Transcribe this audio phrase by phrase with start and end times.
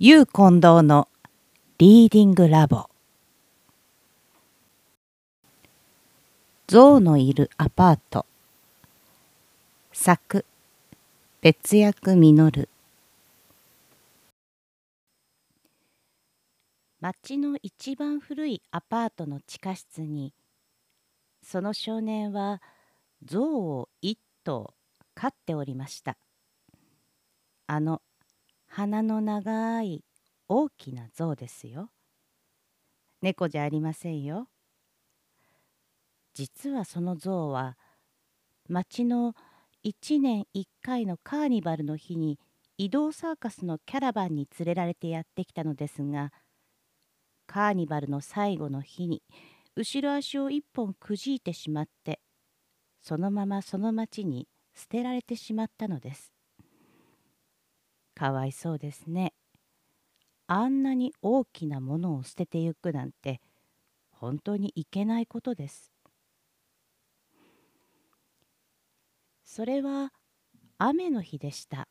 [0.00, 1.06] ゆう近藤の
[1.78, 2.90] リーディングラボ。
[6.66, 8.26] 象のいるアパート。
[9.92, 10.44] 作。
[11.42, 12.32] 別役実
[17.00, 20.34] 町の一番古いアパートの地下室に
[21.44, 22.60] その少年は
[23.24, 24.74] 象を一頭
[25.14, 26.16] 飼っておりました。
[27.68, 28.02] あの
[28.76, 30.02] 鼻の長い
[30.48, 31.90] 大きな象ですよ
[33.22, 34.48] 猫じゃありませんよ
[36.34, 37.76] 実はその象は
[38.68, 39.34] 町の
[39.84, 42.40] 1年1回のカーニバルの日に
[42.76, 46.32] 移動サーカスのキャラバンに連れられてやってきたのですが
[47.46, 49.22] カーニバルの最後の日に
[49.76, 52.18] 後ろ足を一本くじいてしまって
[53.00, 56.33] そのままその町に捨てられてしまったのです。
[58.24, 59.34] かわいそうですね。
[60.46, 63.42] あんなに大きなものを捨ててゆくなんて
[64.10, 65.92] 本当にいけないことです。
[69.44, 70.10] それは
[70.78, 71.86] 雨の日でした。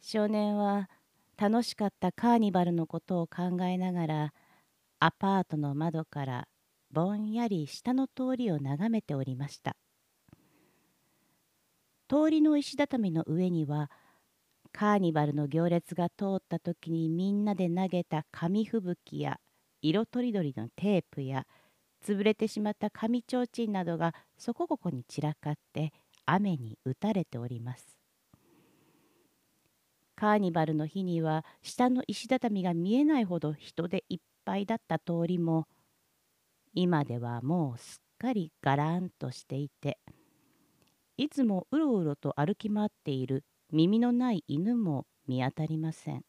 [0.00, 0.88] 少年は
[1.36, 4.32] 楽しかったカーニバルのことを考えながら
[5.00, 6.46] アパートの窓から
[6.92, 9.76] ぼんやり下の通りを眺めておりました
[12.08, 13.90] 通りの石畳の上には
[14.78, 19.40] カーニバルの行列が通った時にみんなで投げた紙吹雪や
[19.80, 21.46] 色とりどりのテープや
[22.04, 25.94] 潰れてしまった紙提灯などがそこここに散らかって
[26.26, 27.96] 雨に打たれております。
[30.14, 35.66] カーニバルの日には下の石畳が見えないほど人でいっぱいだった通りも
[36.74, 39.98] 今ではもうすっかりがらんとしていて
[41.16, 46.24] いつもうろうろと歩き回っている耳のない犬も見当たりません。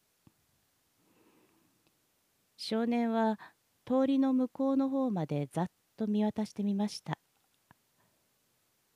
[2.56, 3.38] 少年は
[3.86, 5.66] 通りの向こうの方までざっ
[5.96, 7.18] と見渡してみました。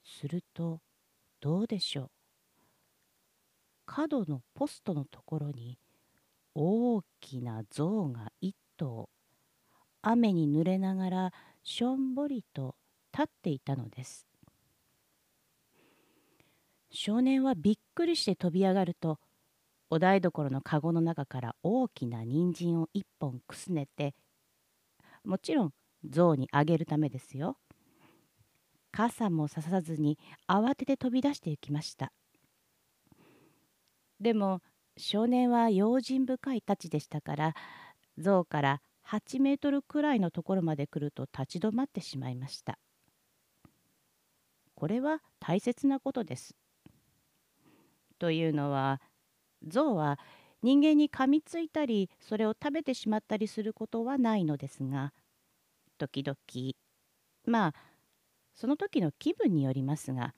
[0.04, 0.80] すると
[1.40, 2.10] どうでしょう。
[3.86, 5.78] 角のポストのところに
[6.54, 9.08] 大きな象が一頭
[10.02, 11.32] 雨に濡れながら
[11.62, 12.74] しょんぼりと
[13.12, 14.26] 立っていたのです。
[16.92, 19.18] 少年はびっくりして飛び上がると
[19.90, 24.14] お台所のかごの中から大きな人参を一本くすねて
[25.24, 25.70] もちろん
[26.08, 27.56] 象にあげるためですよ
[28.90, 32.12] 傘もささずに慌てて飛び出して行きました
[34.20, 34.60] でも
[34.98, 37.54] 少年は用心深いたちでしたから
[38.18, 42.78] 象から8メートルくらいのところまで来ると立ち止まってしまいました。
[44.74, 46.56] これは大切なことです。
[48.22, 49.00] というのは
[49.66, 50.16] 象は
[50.62, 55.12] 人間に噛みついたりそれを食べてしまったりすることはないのですが
[55.98, 56.36] 時々
[57.44, 57.74] まあ
[58.54, 60.34] その時の気分によりますが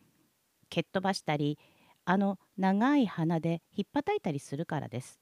[0.70, 1.58] 蹴っ飛ばしたり
[2.06, 5.20] あの長い鼻でひっぱたいたりするからです。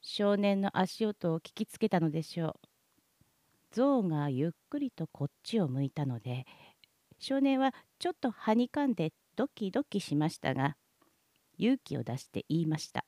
[0.00, 2.68] 少年の足音を聞きつけたのでしょう。
[3.70, 6.46] 象がゆっくりとこっちを向いたので
[7.18, 10.76] 少年はちょっとはにかんでドキドキしましたが
[11.58, 13.04] 勇気を出して言いました。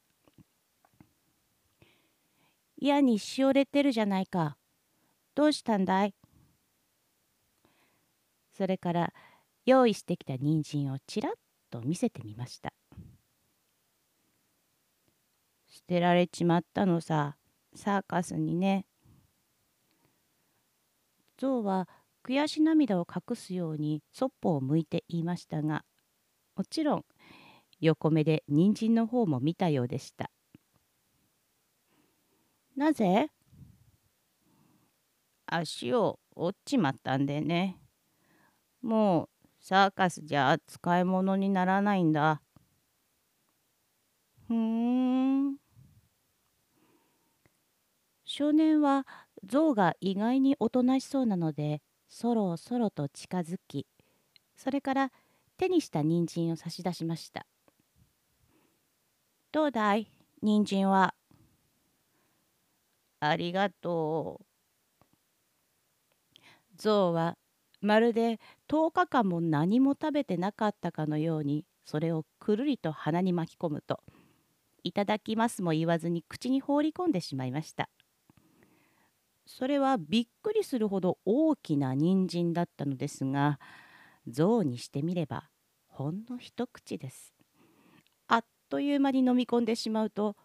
[2.80, 4.56] 嫌にしおれてるじゃないか。
[5.34, 6.14] どうしたんだい？
[8.52, 9.12] それから
[9.66, 11.32] 用意してきた人参をちらっ
[11.70, 12.72] と見せてみました
[15.68, 17.36] 捨てられちまったのさ
[17.74, 18.84] サーカスにね
[21.38, 21.88] 象は
[22.24, 25.84] 悔し涙を隠すようにそっぽを向いて言いましたが
[26.58, 27.04] もちろん
[27.80, 30.28] 横目で人参の方も見たようでした
[32.76, 33.30] なぜ？
[35.46, 37.78] 足を折っちまったんでね
[38.82, 39.28] もう
[39.60, 42.42] サーカスじゃ使い物にならないんだ。
[44.48, 45.56] ふーん。
[48.24, 49.06] 少年は
[49.44, 53.86] 象が意外におとなしそうなのでそろそろと近づき
[54.56, 55.12] それから
[55.58, 57.46] 手にした人参を差し出しました。
[59.52, 60.10] どうだい？
[60.42, 61.14] 人参は。
[63.20, 64.46] ありがとう。
[66.76, 67.36] 象は
[67.80, 74.00] まるで10日間も何も食べてなかったかのようにそれをくるりと鼻に巻き込むと
[74.84, 77.88] 「いただきます」も言わずに口に放り込んでしまいました
[79.46, 83.58] それはびっくりするほど大きな人参だったのですが
[84.30, 85.48] 象にしてみれば
[85.86, 87.34] ほんの一口です
[88.26, 90.36] あっという間に飲み込んでしまうと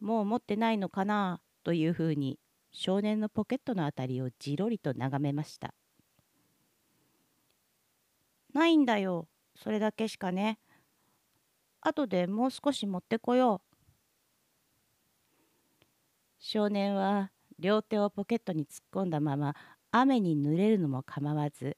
[0.00, 2.38] もう持ってないのかなというふうに
[2.72, 5.74] 少年のポケットのあたりをじろりと眺めました。
[8.54, 10.58] ないんだよそれだけしかね。
[11.80, 13.68] 後でもう少し持ってこよう。
[16.38, 19.56] 少年は両手をポケットに突っ込んだまま
[19.90, 21.76] 雨に濡れるのも構わず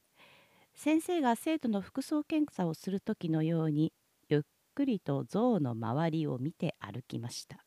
[0.82, 3.93] 先生が生徒の服装検査をする時のように
[4.31, 4.41] ゆっ
[4.75, 7.67] くりと象の周りを見て歩きました。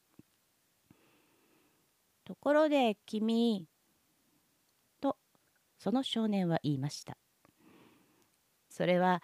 [2.25, 3.67] ところで君
[4.99, 5.17] と
[5.77, 7.19] その少年は言いました。
[8.67, 9.21] それは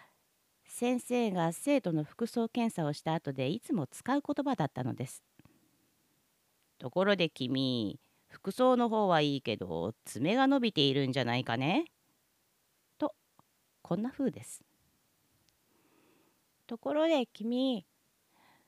[0.67, 5.23] 先生が生徒の服装検査をした後でいつも使う言葉だったのです。
[6.77, 11.85] ところで君服装の方はいいけど爪が伸びているんじゃないかね
[13.89, 14.61] こんな風です。
[16.67, 17.87] ところで君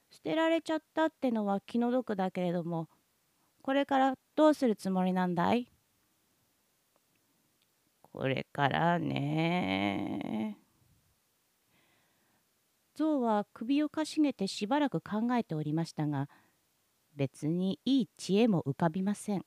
[0.10, 2.88] 捨てられちゃったってのは気の毒だけれども
[3.62, 5.72] これからどうするつもりなんだい？
[8.02, 10.58] これからね
[12.96, 16.30] 象は首をかしげてしばらく考えておりましたが
[17.16, 19.46] 別にいい知恵も浮かびません。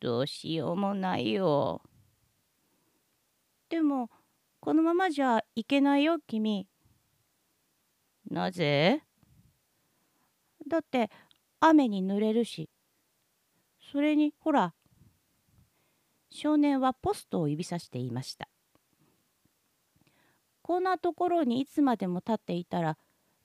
[0.00, 1.80] どうしようもないよ。
[3.68, 4.10] でも
[4.60, 6.66] このままじゃいけないよ君。
[8.30, 9.02] なぜ？
[10.68, 11.10] だって
[11.60, 12.70] 雨に濡れるし。
[13.92, 14.74] それにほら
[16.30, 18.48] 少年はポストを指さしていました。
[20.62, 22.98] こんなところにいつまでも立っていたら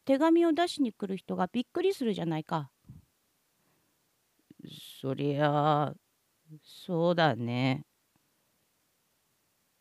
[0.06, 2.71] 手紙を出しに来る人がびっくりするじゃないか。
[5.01, 5.94] そりゃ
[6.63, 7.85] そうだね。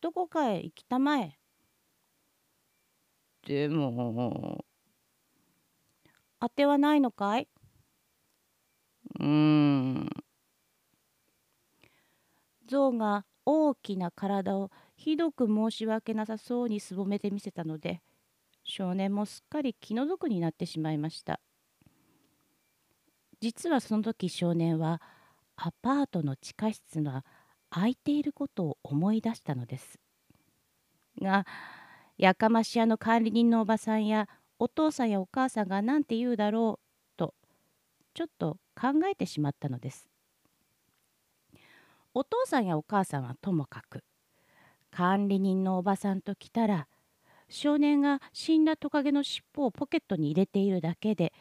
[0.00, 1.38] どこかへ行きたまえ。
[3.46, 4.64] でも。
[6.38, 7.48] あてはないのかい
[9.18, 10.10] うーん。
[12.70, 18.00] 象が大きな体をひどく申し訳なさそうにすぼめてみせたので
[18.62, 21.40] 少年もすっかり気の毒になってしまいました
[23.40, 25.02] 実はその時少年は
[25.56, 27.24] アパートの地下室が
[27.70, 29.98] 空いていることを思い出したのです
[31.20, 31.46] が
[32.18, 34.28] やかまし屋の管理人のおばさんや
[34.58, 37.34] お父さんやお母さんが何て言うだろうと
[38.14, 40.06] ちょっと考えてしまったのです
[42.12, 44.02] お父さんやお母さんはともかく
[44.90, 46.88] 管理人のおばさんと来たら
[47.48, 51.32] 少年が死んだトカゲの尻尾をポケットに入れているだけで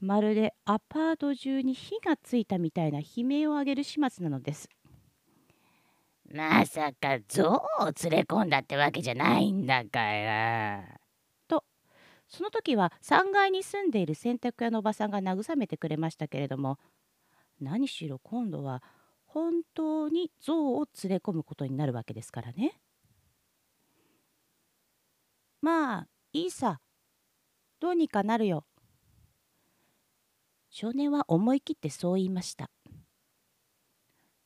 [0.00, 4.68] まるでアパート中に火がついたみたいな悲鳴を上げる始末なのです。
[6.32, 7.60] まさか象を
[8.04, 10.82] 連れ込んだってわけじゃないんだから。
[11.46, 11.62] と
[12.26, 16.78] その時は3階に住んでいる洗濯屋のおばさんが慰めてくれましたけれども
[17.60, 18.82] 何しろ今度は
[19.26, 22.80] 本当に象を連れ込むことになるわけですからね。
[25.60, 26.80] まあいいさ
[27.78, 28.64] どうにかなるよ。
[30.70, 32.70] 少年は思い切ってそう言いました。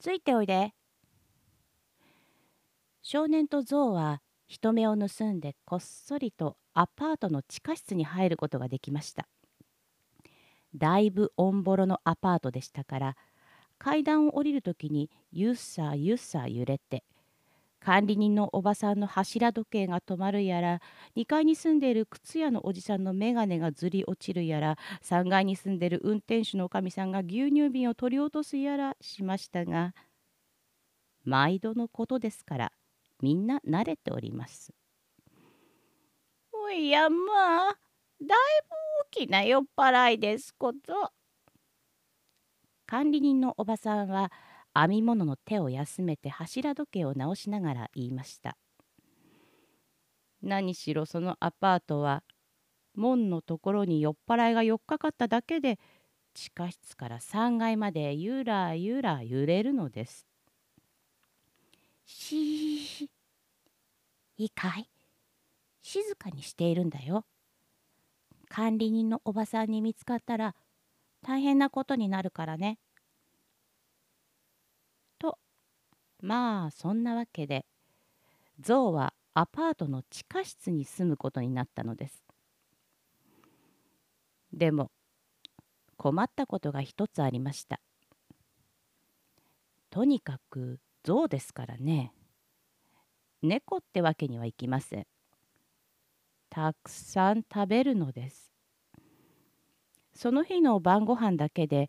[0.00, 0.72] ついておいで。
[3.08, 9.28] 少年と象は人目を盗んでこっそりとアパートの地下室に入ることができました。
[10.74, 13.16] だいぶオンボロのアパートでしたから
[13.78, 17.04] 階段を降りる時にゆっさゆっさ揺れて
[17.78, 20.80] 管理人のおばさんの柱時計が止まるやら
[21.14, 29.94] 2階に住んでいる靴屋のおじさんの眼鏡がずり落ちるやら3階に住んでいる運転手のおかみさんが牛乳瓶を取り落とすやらしましたが
[31.22, 32.72] 毎度のことですから
[33.20, 34.72] みんな慣れております。
[36.52, 37.78] おやまあ
[38.20, 38.74] だいぶ
[39.08, 41.12] 大きな酔っ払いですこと。
[42.86, 44.30] 管理人のおばさんは
[44.74, 48.56] 編み物の手を休めて柱時計を直しながら言いました
[50.42, 52.22] 何しろそのアパートは
[52.94, 55.78] 門のところに酔っ払いが寄っかかっただけで
[56.34, 60.25] 地下室から3階までゆらゆら揺れるのです。
[62.06, 63.10] しい
[64.38, 64.88] いかい
[65.82, 67.24] 静かにしているんだよ。
[68.48, 70.54] 管理人のおばさんに見つかったら
[71.22, 72.78] 大変なことになるからね。
[75.18, 75.38] と
[76.20, 77.66] まあそんなわけで
[78.60, 82.24] ゾウはアパートの地下室に住むことになったのです。
[84.52, 84.90] でも
[85.96, 87.80] 困ったことが一つありました。
[89.90, 92.12] とにかくゾウですからね。
[93.40, 95.06] 猫ってわけにはいきません。
[96.50, 98.52] たくさん食べるのです。
[100.12, 101.88] その日の晩ご飯だけで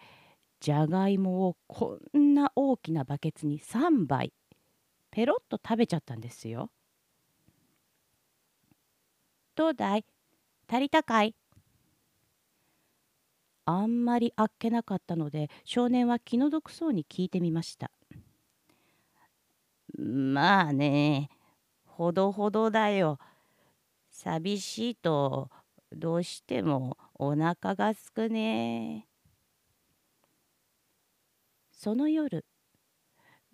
[0.60, 4.34] じゃがいもをこんな大きなバケツに3杯
[5.10, 6.70] ペロッと食べちゃったんですよ。
[9.56, 10.06] どうだい？
[10.70, 11.34] 足りたかい？
[13.66, 17.90] あんまりあっけなかったので少年は気の毒そうに聞いてみました。
[19.98, 21.30] まあね
[21.86, 23.18] ほどほどだよ。
[24.12, 25.50] 寂しいと
[25.92, 29.08] どうしてもお腹がすくね。
[31.72, 32.46] その夜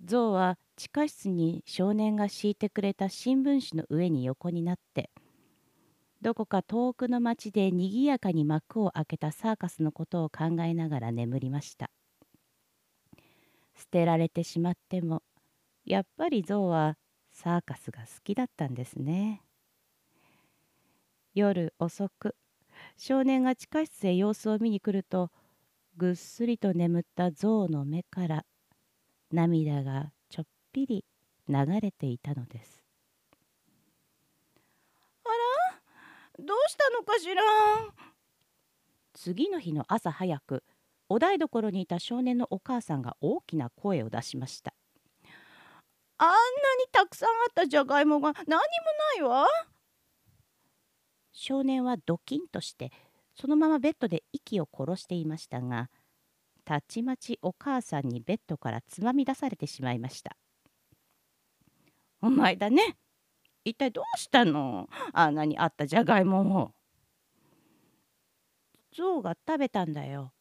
[0.04, 5.12] ゾウは地下室に少年が敷いてくれた新聞紙の上に横になって
[6.22, 11.92] どこか遠くの町でにぎやかに幕を開けたサーカスのことを考えながら眠りました
[13.78, 15.22] 捨てられてしまっても
[15.86, 16.98] やっぱりゾウは
[17.32, 19.42] サーカスが好きだったんですね。
[21.34, 22.36] 夜遅く
[22.98, 25.32] 少年が地下室へ様子を見に来ると
[25.98, 28.46] ぐっすりと眠ったゾウの目から
[29.32, 31.06] 涙がちょっぴり
[31.50, 32.84] 流れていたのです。
[35.26, 35.30] あ
[36.40, 36.46] ら？
[36.46, 37.42] どうしたのかしら？
[39.14, 40.64] 次の日の朝早く
[41.10, 44.74] お台所にいた少年のお母さんが大きな声を出しました
[46.24, 46.38] あんなに
[46.90, 48.64] たくさんあったじゃがいもが何も
[49.18, 49.46] ないわ。
[51.34, 52.94] 少年はドキンとして
[53.36, 55.90] そのままベッドで息を殺していましたが
[56.64, 60.38] たちまちお母さんにベッドからつまみ出されてしまいました。
[62.22, 62.96] お前だね。
[63.66, 64.88] 一体どうしたの？
[65.12, 66.72] あんなにあったじゃがいもを。
[68.96, 70.32] 象が食べたんだよ。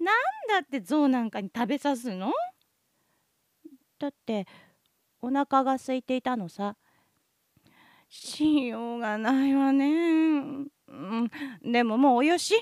[0.00, 0.14] なん
[0.48, 2.32] だって象なんかに食べさすの？
[3.98, 4.46] だって
[5.20, 6.76] お腹が空いていたのさ
[8.08, 10.66] しようがないわね。
[10.88, 11.30] うん、
[11.64, 12.54] でももうおよし。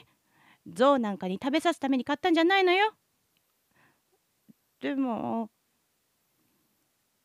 [0.66, 2.92] 象なんかに食べさすために買ったんじゃないのよ。
[4.80, 5.50] でも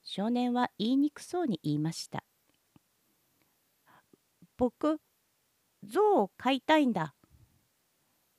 [0.03, 2.23] 少年は言いにくそうに言いました。
[4.57, 4.99] 僕
[5.83, 7.15] 象を飼いたいんだ。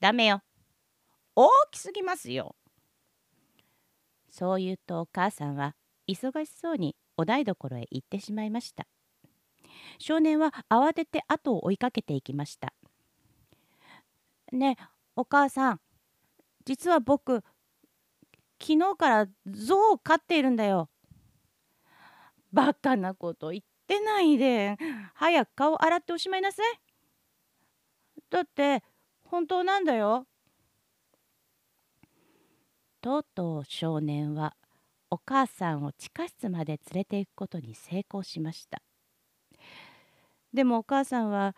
[0.00, 0.42] ダメよ。
[1.34, 2.56] 大きすぎますよ。
[4.30, 5.74] そう言うとお母さんは
[6.08, 8.86] 忙しそうにお台所へ行ってしまいました。
[9.98, 12.72] 少年は慌てて後を追いかけていきました。
[14.52, 14.84] ねえ
[15.16, 15.80] お母さん
[16.64, 17.44] 実は僕
[18.60, 20.88] 昨日から象を飼っているんだよ。
[22.52, 24.76] バカなこと言ってないで。
[25.14, 26.80] 早く顔洗っておしまいなさい。
[28.28, 28.82] だって
[29.24, 30.26] 本当なんだよ。
[33.00, 34.56] とうとう少年は
[35.10, 38.82] お母さんを地下室まで連れて行くことに成功しました。
[40.52, 41.54] でもお母さんは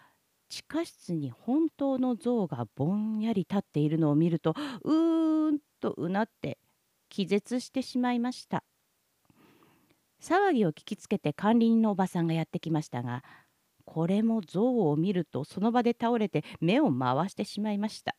[0.48, 6.58] 地下室に本当の像がぼんやり立っているのを見るとうーんとうなって
[7.08, 8.64] 気絶してしまいました。
[10.22, 13.22] 騒ぎを聞きつけて管理人のおばさんがやってきましたが
[13.84, 18.16] これも像を見るとその場で倒れて目を回してしまいました。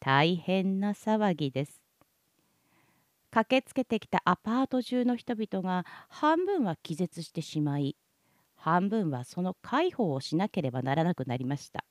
[0.00, 1.80] 大変な騒ぎです
[3.30, 7.96] 駆けつけてきたアパート中の人々が半分は気絶してしまい
[8.56, 11.84] 半分はその介抱をしなければならなくなりました。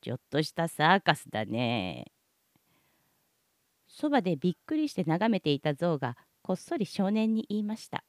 [0.00, 2.06] ちょっとしたサーカスだね。
[3.86, 8.02] そばでびっくりして眺めていた象がこっそり少年に言いました。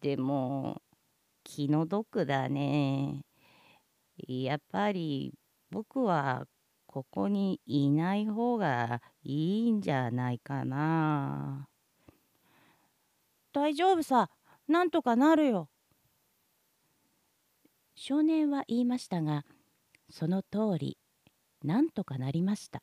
[0.00, 0.82] でも
[1.44, 3.22] 気の毒だね。
[4.16, 5.34] やっぱり
[5.70, 6.46] 僕は
[6.86, 11.68] ここにいない方がいいんじゃないかな。
[13.52, 14.30] 大丈夫さ
[14.68, 15.68] なんとかなるよ。
[17.94, 19.44] 少年は言いましたが
[20.10, 20.98] その通り
[21.62, 22.82] なんとかなりました。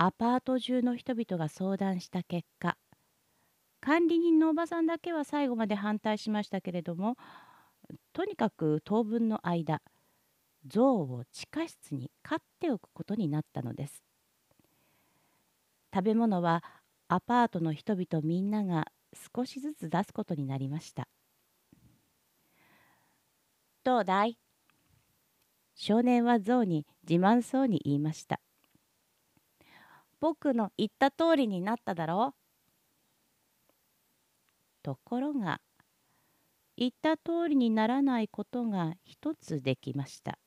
[0.00, 2.76] アパート中の人々が相談した結果
[3.80, 7.16] 管理人のおばさんだけは最後まで反対しましたけれども
[8.12, 9.80] とにかく当分の間
[10.66, 14.02] 象を地下室に飼っておくことになったのです。
[15.94, 16.62] 食べ物は
[17.08, 18.86] アパートの人々みんなが
[19.34, 21.08] 少しずつ出すことになりました。
[23.84, 24.38] どうだい？
[25.74, 28.40] 少年は象に自慢そうに言いました。
[30.20, 32.38] 僕の言った通りになっただろう？
[34.82, 35.60] ところが
[36.80, 40.38] 言った通りにならないことが一つできました。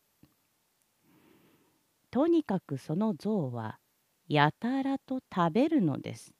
[2.09, 3.79] とにかくその象は
[4.29, 6.33] やたらと食べるのです。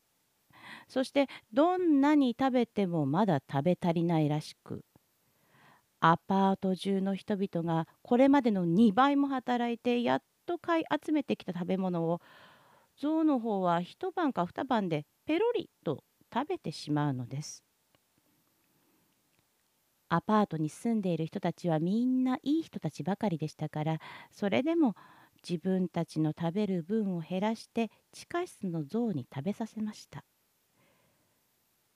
[0.88, 4.86] そしてどんなに食べてもまだ食べ足りないらしく
[6.00, 12.22] アパート中の人々がこれまでの2倍も働いてやっと買い集めてきた食べ物を
[12.96, 17.66] 象の方は一晩か二晩でペロリと食べてしまうのです。
[20.14, 24.00] アパートに住んでいる人たちはみんないい人たちばかりでしたから
[24.32, 24.96] それでも
[25.48, 30.24] 自分たちの食べる分を減らして地下室の象に食べさせました。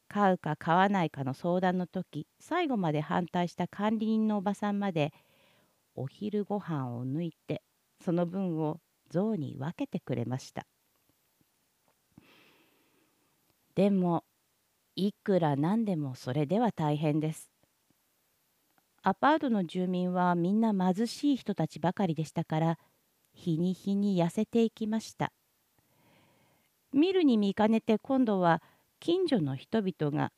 [0.07, 5.11] 買うか買わないかの相談の時最後まで反対した管理人のおばさんまで
[5.95, 7.63] お昼ご飯を抜いて
[8.03, 8.79] その分を
[9.09, 10.67] 象に分けてくれました
[13.75, 14.23] でも
[14.95, 17.54] いくらなんでもそれでは大変です
[19.07, 22.79] アパートの住民はみんな貧しい人たちばかりでしたから
[23.35, 25.31] 日に日に痩せていきました。
[26.91, 28.63] 見るに見かねて今度は
[28.99, 30.31] 近所の人々が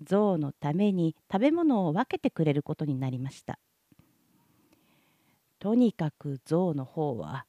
[0.00, 3.58] 象のために食べ物を分けてくれることになりました。
[5.58, 7.46] とにかく象の方は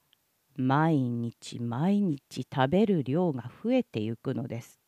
[0.56, 4.80] 毎日毎日食べる量が増えてゆくのです。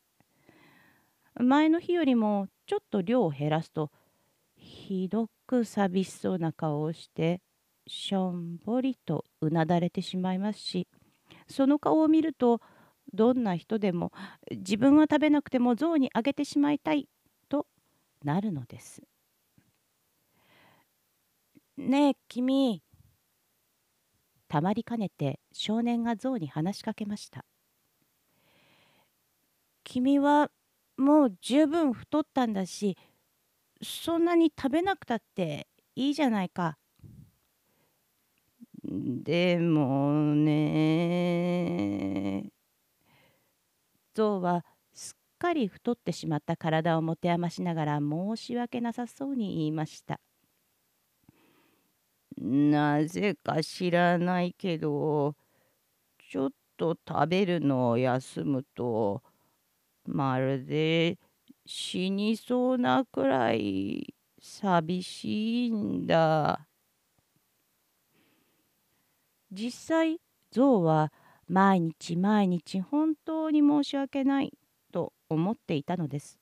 [1.39, 3.91] 前の日よりもちょっと量を減らすと
[4.83, 7.41] ひどく寂しそうな顔をして
[7.87, 10.87] しょんぼりとうなだれてしまいますし
[11.47, 12.59] その顔を見ると
[13.13, 14.11] どんな人でも
[14.51, 17.07] 自分は食べなくても象にあげてしまいたい
[17.47, 17.65] と
[18.25, 19.01] なるのです。
[21.77, 22.81] ねえ君
[24.47, 27.45] たまりかねて少年が象に話しかけました。
[29.83, 30.51] 君は
[30.97, 32.97] もう十分太ったんだし
[33.83, 36.77] そんなに食べなくたっていいじゃないか。
[38.83, 41.33] でもね
[44.13, 50.19] 象はすっかり太ってしまった体を持て余しながら申し訳なさそうに言いました。
[52.37, 55.35] なぜか知らないけど
[56.31, 59.21] ちょっと食べるのを休むと
[60.05, 61.19] まるで
[61.65, 66.67] 死にそうなくらい寂しいんだ。
[69.51, 70.19] 実際
[70.51, 71.13] 象は
[71.47, 74.57] 毎日毎日本当に申し訳ない
[74.91, 76.39] と思っていたのです。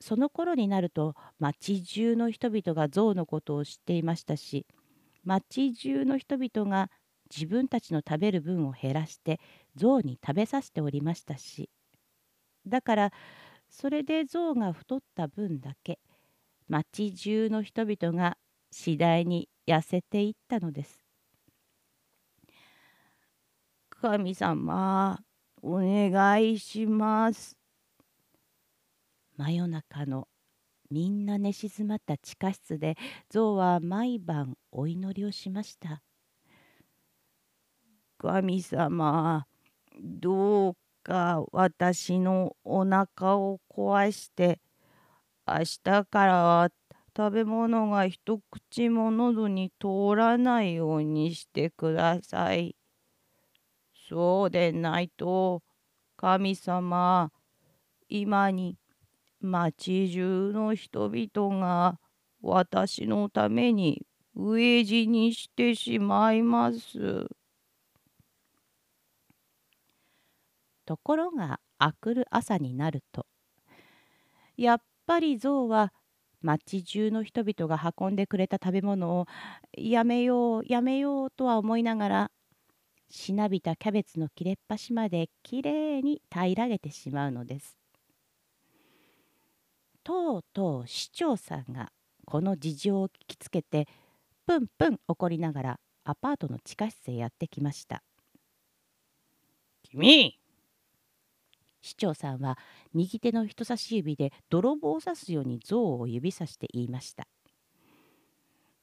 [0.00, 4.66] その頃になると町中の人々が象のことを知っていましたし
[5.24, 6.90] 町中の人々が
[7.34, 9.40] 自分たちの食べる分を減らして
[9.76, 11.70] 象に食べさせておりましたし
[12.66, 13.12] だから
[13.68, 15.98] それで象が太った分だけ
[16.68, 18.36] 町中の人々が
[18.70, 20.98] 次第に痩せていったのです。
[23.90, 25.20] 神様、
[25.62, 27.56] お願いします。
[29.36, 30.26] 真夜中の
[30.90, 32.96] みんな寝静まった地下室で
[33.30, 36.02] 象は毎晩お祈りをしました。
[38.18, 39.46] 神様、
[40.00, 44.60] どうか私のお腹を壊して
[45.46, 46.70] 明日からは
[47.16, 52.76] 食べ物が一口も喉に通らないようにしてください。
[54.08, 55.62] そうでないと
[56.16, 57.30] 神様
[58.08, 58.76] 今に
[59.40, 61.98] 町中の人々が
[62.40, 67.26] 私のために飢え死にしてしまいます。
[70.92, 73.24] ところが明くる朝になると
[74.58, 75.90] やっぱり象は
[76.42, 79.26] 町中の人々が運んでくれた食べ物を
[79.74, 82.30] やめようやめようとは思いながら
[83.08, 87.78] しなびたキャベツの切れっ端まできれいに平らげてしまうのです。
[90.04, 91.90] とうとう市長さんが
[92.26, 93.88] この事情を聞きつけて
[94.46, 98.02] プンプン怒りながらアパートの地下室へやってきました。
[99.82, 100.41] 君
[101.92, 102.58] 市長さんは
[102.94, 107.28] 右手の人差し指で泥棒を刺すように象を指さして言いました。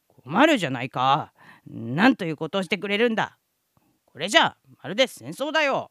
[0.07, 1.33] 困るじゃないか。
[1.67, 3.39] なんということをしてくれるんだ。
[4.05, 5.89] これじゃまるで戦争だよ。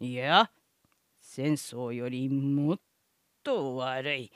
[0.00, 0.50] いや
[1.20, 2.80] 戦争よりもっ
[3.44, 4.32] と悪い。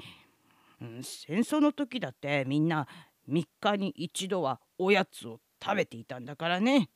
[1.03, 2.87] 戦争の時だってみんな
[3.29, 6.91] 3日に一度はおやつを食べていたんだからね。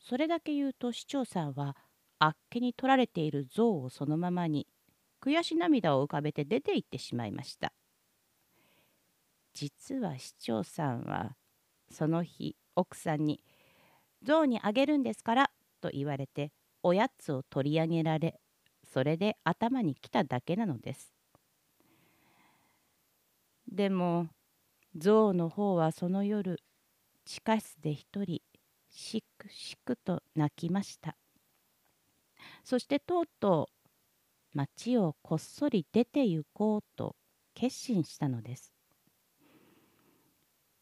[0.00, 1.76] それだけ言うと市長さんは
[2.18, 4.66] あっけに取られている像をそのままに
[5.20, 7.72] 悔し涙を浮かべて出て行ってしまいました。
[9.54, 11.36] 実は市長さんは
[11.90, 13.42] その日奥さんに
[14.22, 15.50] 象にあげるんですから」
[15.80, 16.52] と言われて
[16.82, 18.40] おやつを取り上げられ
[18.84, 21.12] それで頭に来ただけなのです。
[23.66, 24.28] でも
[24.96, 26.62] 象の方はその夜
[27.24, 28.42] 地下室で一人
[28.88, 31.16] しくしくと泣きました
[32.64, 33.70] そしてとうと
[34.54, 37.16] う町をこっそり出て行こうと
[37.54, 38.72] 決心したのです。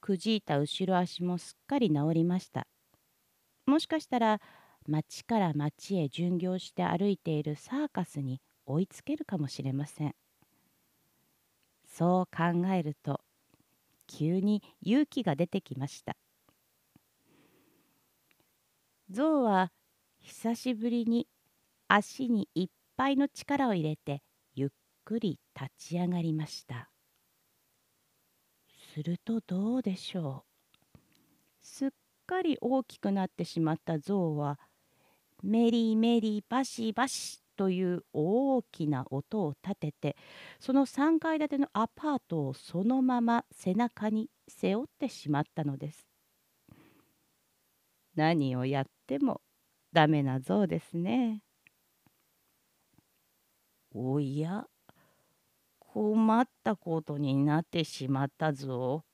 [0.01, 2.67] くじいた後ろ足もすっかり治りました。
[3.67, 4.41] もしかしたら
[4.87, 10.15] 町から町へ巡業して歩いているサーカスに追いつけるかもしれません。
[11.87, 13.21] そう考えると
[14.07, 16.17] 急に勇気が出てきました。
[19.11, 19.73] 象は
[20.21, 21.29] 久しぶりに
[21.89, 24.23] 足にいっぱいの力を入れて
[24.55, 24.69] ゆっ
[25.05, 26.91] くり立ち上がりました
[28.95, 30.45] するとどうでしょ
[30.95, 30.99] う
[31.61, 31.91] すっ
[32.27, 34.59] かり大きくなってしまった象は
[35.43, 40.17] メリーメリーバシバシという大きな音を立てて
[40.59, 46.07] その3階建てのアパートをそのまま背中に背負ってしまったのです。
[48.15, 49.41] 何をやっても
[49.93, 51.43] ダメな像ですね。
[53.99, 54.67] おや
[55.79, 59.05] 困ったことになってしまったぞ。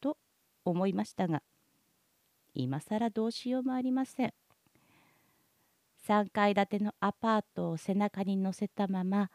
[0.00, 0.16] と
[0.64, 1.42] 思いましたが
[2.54, 4.32] 今更どうしようもありません。
[6.06, 9.30] 3階建てのアパートを背中に乗せたまま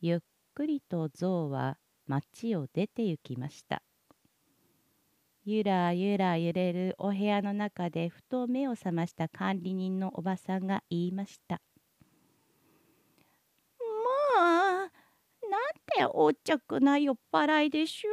[0.00, 0.18] ゆっ
[0.54, 3.82] くりと象は町を出て行きました
[5.44, 11.60] ゆらゆら揺れるお部屋の中でふと目を覚ました管理人のおばさんが言いました
[15.86, 18.10] 「ておっちゃくな酔っ払いでしょ？